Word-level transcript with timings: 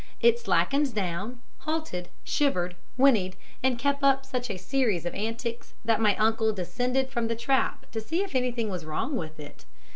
It 0.19 0.39
slackened 0.39 0.95
down, 0.95 1.41
halted, 1.59 2.09
shivered, 2.23 2.75
whinnied, 2.97 3.35
and 3.61 3.77
kept 3.77 4.01
up 4.03 4.25
such 4.25 4.49
a 4.49 4.57
series 4.57 5.05
of 5.05 5.13
antics, 5.13 5.75
that 5.85 6.01
my 6.01 6.15
uncle 6.15 6.53
descended 6.53 7.11
from 7.11 7.27
the 7.27 7.35
trap 7.35 7.85
to 7.91 8.01
see 8.01 8.23
if 8.23 8.33
anything 8.33 8.67
was 8.71 8.83
wrong 8.83 9.15
with 9.15 9.39
it. 9.39 9.63